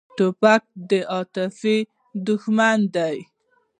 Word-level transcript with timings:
توپک 0.17 0.63
د 0.89 0.91
عاطفې 1.13 1.77
دښمن 2.27 2.79
دی. 2.95 3.17